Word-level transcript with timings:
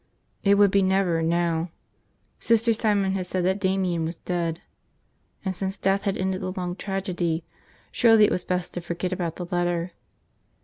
It 0.43 0.55
would 0.57 0.71
be 0.71 0.81
never, 0.81 1.21
now. 1.21 1.69
Sister 2.39 2.73
Simon 2.73 3.11
had 3.11 3.27
said 3.27 3.45
that 3.45 3.59
Damian 3.59 4.03
was 4.03 4.17
dead. 4.17 4.59
And 5.45 5.55
since 5.55 5.77
death 5.77 6.05
had 6.05 6.17
ended 6.17 6.41
the 6.41 6.51
long 6.53 6.75
tragedy, 6.75 7.43
surely 7.91 8.23
it 8.25 8.31
was 8.31 8.43
best 8.43 8.73
to 8.73 8.81
forget 8.81 9.13
about 9.13 9.35
the 9.35 9.45
letter. 9.51 9.91